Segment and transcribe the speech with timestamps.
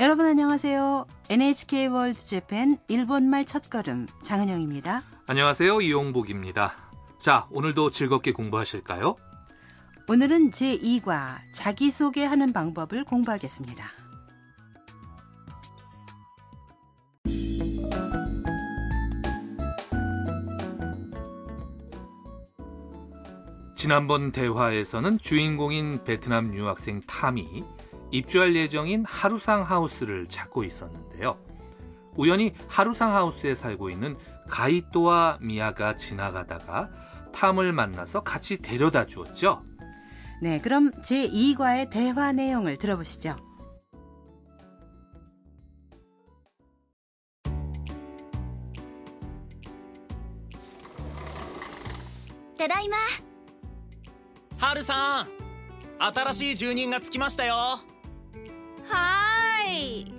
[0.00, 1.06] 여러분 안녕하세요.
[1.28, 5.02] NHK 월드 재팬 일본말 첫걸음 장은영입니다.
[5.26, 5.82] 안녕하세요.
[5.82, 6.72] 이용복입니다.
[7.18, 9.16] 자, 오늘도 즐겁게 공부하실까요?
[10.08, 13.84] 오늘은 제2과 자기소개하는 방법을 공부하겠습니다.
[23.76, 27.64] 지난번 대화에서는 주인공인 베트남 유학생 탐이
[28.11, 31.37] 입주할 예정인 하루상 하우스를 찾고 있었는데요.
[32.15, 34.17] 우연히 하루상 하우스에 살고 있는
[34.49, 36.89] 가이토와 미아가 지나가다가
[37.33, 39.61] 탐을 만나서 같이 데려다 주었죠.
[40.41, 43.35] 네, 그럼 제2과의 대화 내용을 들어보시죠.
[52.57, 52.97] ただいま
[54.57, 55.27] ハルさん
[55.99, 57.79] 新しい住人がつきましたよ
[58.89, 60.11] はー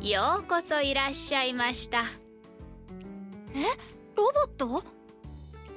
[0.00, 2.04] いようこそいらっしゃいました
[3.54, 3.64] え
[4.16, 4.82] ロボット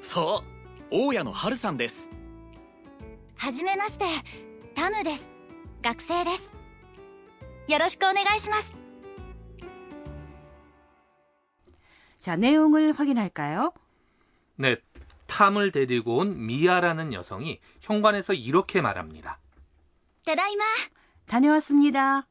[0.01, 0.43] そ
[0.91, 2.09] う大家のハルさんです
[3.35, 4.05] はじめまして
[4.75, 5.29] タムです
[5.81, 6.51] 学生です
[7.67, 8.71] よろしくお願いします
[12.19, 13.71] 자, 내용을 확인할까요?
[14.57, 14.75] 네,
[15.27, 19.39] 탐을 데리고 온 미아라는 여성이 현관에서 이렇게 말합니다.
[20.25, 20.63] ただいま
[21.27, 22.27] 다녀왔습니다.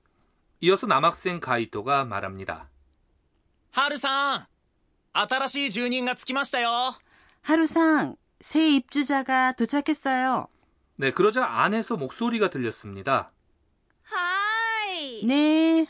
[0.61, 2.69] 이어서 남학생 가이토가 말합니다.
[3.71, 4.47] ハルさん
[5.13, 6.95] 新しい住人がつきましたよ
[7.43, 10.49] 하루상 새 입주자가 도착했어요.
[10.97, 13.33] 네, 그러자 안에서 목소리가 들렸습니다.
[14.05, 15.87] はーい 네,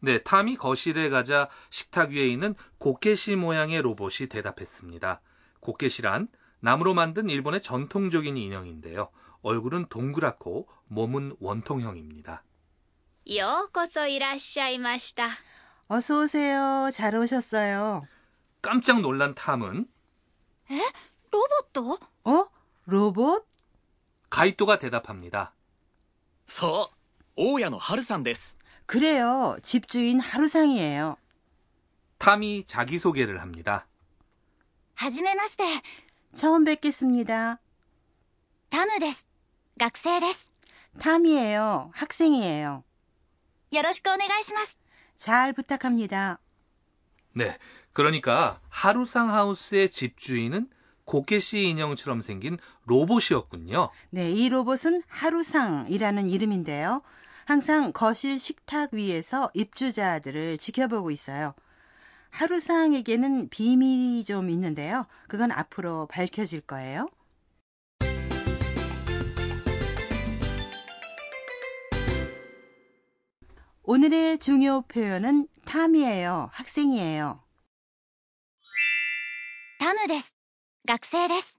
[0.00, 5.20] 네, 탐이 거실에 가자 식탁 위에 있는 고케시 모양의 로봇이 대답했습니다.
[5.60, 6.28] 고케시란
[6.60, 9.10] 나무로 만든 일본의 전통적인 인형인데요.
[9.42, 12.42] 얼굴은 동그랗고 몸은 원통형입니다.
[13.26, 15.28] ようこそいらっしゃいました
[15.88, 16.90] 어서 오세요.
[16.92, 18.06] 잘 오셨어요.
[18.62, 19.86] 깜짝 놀란 탐은
[21.30, 22.46] ロボット 어?
[22.86, 23.46] 로봇?
[24.30, 25.54] 가이토가 대답합니다.
[26.46, 26.96] そう
[27.36, 29.56] 大家のハルさんです 그래요.
[29.62, 31.16] 집주인 하루상이에요.
[32.18, 33.86] 탐이 자기소개를 합니다.
[34.94, 35.64] はじめまして
[36.34, 37.58] 처음 뵙겠습니다.
[38.70, 39.25] タムです
[39.78, 40.50] 学生です
[40.98, 41.90] 탐이에요.
[41.94, 42.84] 학생이에요.
[43.72, 44.76] よろしくお願いします
[45.16, 46.40] 잘 부탁합니다.
[47.34, 47.56] 네,
[47.92, 50.68] 그러니까 하루상 하우스의 집주인은
[51.04, 53.90] 고케시 인형처럼 생긴 로봇이었군요.
[54.10, 57.00] 네, 이 로봇은 하루상이라는 이름인데요.
[57.44, 61.54] 항상 거실 식탁 위에서 입주자들을 지켜보고 있어요.
[62.30, 65.06] 하루상에게는 비밀이 좀 있는데요.
[65.28, 67.08] 그건 앞으로 밝혀질 거예요.
[73.86, 76.50] 오늘의 중요 표현은 탐이에요.
[76.52, 77.40] 학생이에요.
[79.78, 80.32] タムです
[80.86, 81.58] 学生です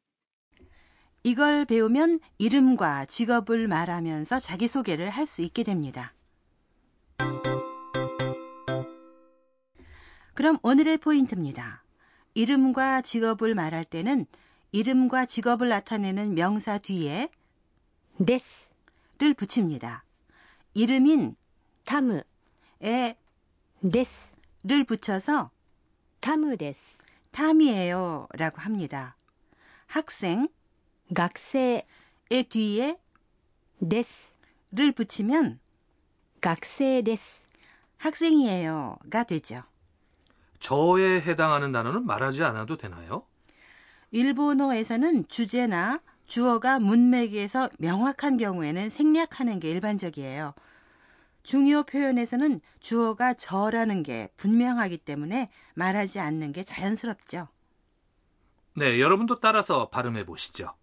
[1.23, 6.13] 이걸 배우면 이름과 직업을 말하면서 자기소개를 할 수 있게 됩니다.
[10.33, 11.83] 그럼 오늘의 포인트입니다.
[12.33, 14.25] 이름과 직업을 말할 때는
[14.71, 17.29] 이름과 직업을 나타내는 명사 뒤에
[18.25, 18.73] です。
[19.19, 20.03] 를 붙입니다.
[20.73, 21.35] 이름인
[21.87, 22.25] タム
[22.81, 23.15] 에
[23.83, 24.33] です。
[24.63, 25.51] 를 붙여서
[26.21, 26.99] タムです。
[27.31, 29.15] 탐이에요 라고 합니다.
[29.87, 30.47] 학생
[31.15, 31.81] 学生
[32.29, 32.97] 의 뒤에
[33.87, 34.35] です。
[34.71, 35.59] 를 붙이면
[36.41, 37.45] 学生です。
[37.97, 39.63] 학생이에요가 되죠.
[40.59, 43.25] 저에 해당하는 단어는 말하지 않아도 되나요?
[44.11, 50.53] 일본어에서는 주제나 주어가 문맥에서 명확한 경우에는 생략하는 게 일반적이에요.
[51.47, 57.49] 중요 표현에서는 주어가 저라는 게 분명하기 때문에 말하지 않는 게 자연스럽죠.
[58.75, 60.73] 네, 여러분도 따라서 발음해 보시죠.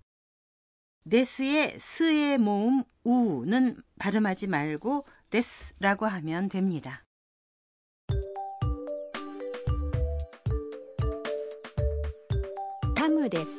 [1.08, 7.04] 데스의 스의 모음 우는 발음하지 말고 데스라고 하면 됩니다.
[13.00, 13.50] タムです。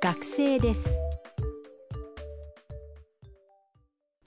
[0.00, 1.03] 学生です。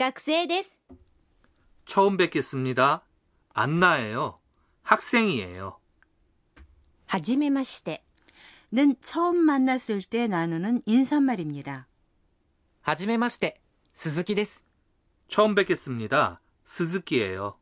[0.00, 0.80] 学生です。
[1.84, 3.02] 처음 뵙겠습니다.
[3.54, 4.38] 안나예요.
[4.82, 5.78] 학생이에요.
[7.06, 8.02] はじめまして。
[8.72, 11.86] 는 처음 만났을 때 나누는 인사말입니다.
[12.82, 13.60] はじめまして、
[13.92, 14.64] 鈴木です。
[15.28, 16.40] 처음 뵙겠습니다.
[16.64, 17.58] 스즈키예요.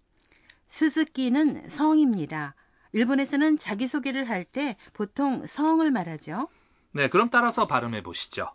[0.68, 2.54] 스즈키는 성입니다.
[2.92, 6.48] 일본에서는 자기소개를 할 때 보통 성을 말하죠.
[6.92, 8.54] 네, 그럼 따라서 발음해 보시죠.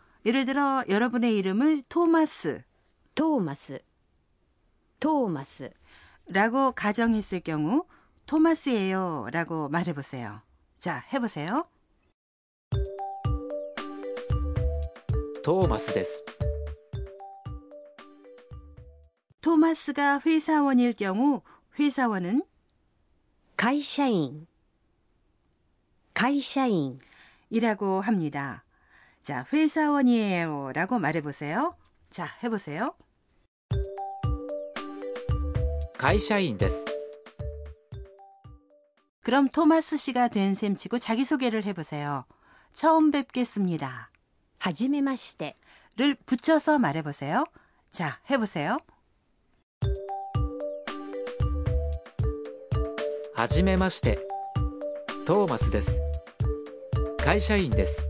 [0.25, 2.63] 예를 들어 여러분의 이름을 토마스,
[3.15, 3.79] 토마스,
[4.99, 5.71] 토마스
[6.27, 7.85] 라고 가정했을 경우
[8.25, 10.41] 토마스예요 라고 말해보세요.
[10.77, 11.67] 자, 해보세요.
[15.43, 16.23] トーマスです。
[19.41, 21.41] 토마스가 회사원일 경우
[21.79, 22.43] 회사원은
[23.57, 24.45] 가이샤인,
[26.13, 28.63] 가이샤인이라고 합니다.
[29.22, 31.76] 자, 회사원이에요 라고 말해보세요.
[32.10, 32.94] 자, 해보세요.
[35.98, 36.84] 会社員です。
[39.22, 42.24] 그럼 토마스 씨가 된 셈 치고 자기소개를 해보세요.
[42.72, 44.10] 처음 뵙겠습니다.
[44.58, 45.56] はじめまして。
[45.96, 47.46] 를 붙여서 말해보세요.
[47.90, 48.78] 자, 해보세요.
[53.34, 54.18] はじめまして、
[55.26, 56.00] トーマスです。
[57.18, 58.09] 会社員です。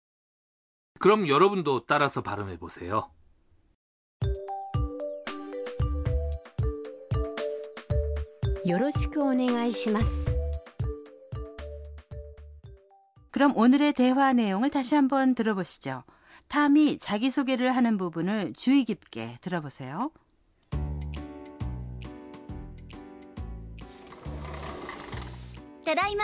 [1.01, 3.09] 그럼 여러분도 따라서 발음해 보세요.
[13.31, 16.03] 그럼 오늘의 대화 내용을 다시 한번 들어보시죠.
[16.47, 20.11] 탐이 자기소개를 하는 부분을 주의 깊게 들어보세요.
[25.83, 26.23] 다다이마.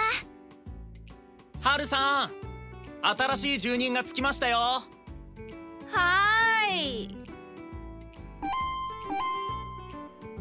[1.61, 2.46] 하루상.
[3.01, 6.75] 新しい住人がつきましたよはー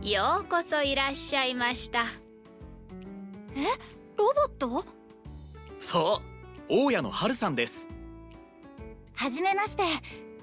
[0.02, 0.12] い。
[0.12, 2.04] ようこそいらっしゃいました。
[3.56, 3.64] え
[4.16, 4.84] ロボット？
[5.78, 6.22] そ
[6.68, 7.88] う大家のハルさんです
[9.14, 9.82] はじめまして、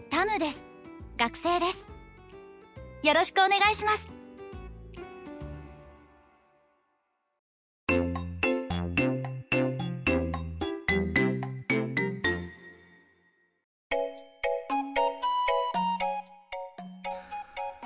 [0.09, 0.65] タムです。
[1.17, 1.85] 学生です。
[3.03, 4.07] よろしくお願いします。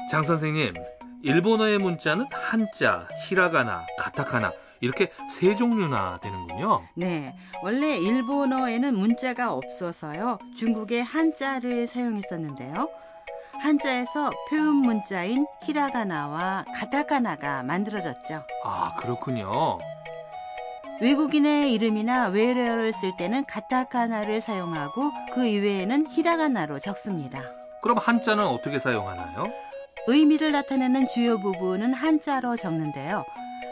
[0.10, 0.74] 장 선생님,
[1.22, 6.84] 일본어의 문자는 한자, 히라가나, 가타카나 이렇게 세 종류나 되는군요.
[6.96, 7.34] 네.
[7.62, 10.38] 원래 일본어에는 문자가 없어서요.
[10.58, 12.88] 중국의 한자를 사용했었는데요.
[13.60, 18.44] 한자에서 표현 문자인 히라가나와 가타카나가 만들어졌죠.
[18.64, 19.80] 아, 그렇군요.
[21.02, 27.42] 외국인의 이름이나 외래어를 쓸 때는 가타카나를 사용하고 그 이외에는 히라가나로 적습니다.
[27.82, 29.67] 그럼 한자는 어떻게 사용하나요?
[30.08, 33.26] 의미를 나타내는 주요 부분은 한자로 적는데요.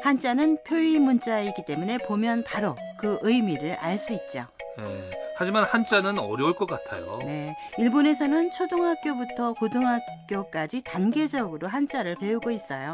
[0.04, 4.46] 한자는 표의 문자이기 때문에 보면 바로 그 의미를 알 수 있죠.
[4.78, 7.20] 예, 하지만 한자는 어려울 것 같아요.
[7.26, 7.56] 네.
[7.78, 12.94] 일본에서는 초등학교부터 고등학교까지 단계적으로 한자를 배우고 있어요.